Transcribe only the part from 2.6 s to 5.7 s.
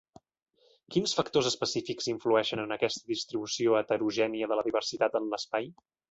en aquesta distribució heterogènia de la diversitat en l’espai?